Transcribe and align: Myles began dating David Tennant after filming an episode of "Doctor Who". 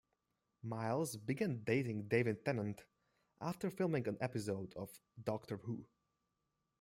Myles 0.63 1.15
began 1.15 1.63
dating 1.63 2.07
David 2.07 2.43
Tennant 2.43 2.85
after 3.39 3.69
filming 3.69 4.07
an 4.07 4.17
episode 4.19 4.73
of 4.73 4.89
"Doctor 5.23 5.57
Who". 5.57 5.85